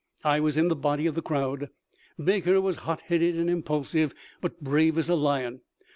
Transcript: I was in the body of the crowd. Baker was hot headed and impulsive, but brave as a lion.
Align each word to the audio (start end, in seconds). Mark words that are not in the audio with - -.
I 0.23 0.39
was 0.39 0.57
in 0.57 0.67
the 0.67 0.75
body 0.75 1.05
of 1.05 1.13
the 1.13 1.21
crowd. 1.21 1.69
Baker 2.17 2.59
was 2.59 2.77
hot 2.87 3.01
headed 3.01 3.35
and 3.37 3.47
impulsive, 3.51 4.15
but 4.41 4.59
brave 4.59 4.97
as 4.97 5.09
a 5.09 5.15
lion. 5.15 5.61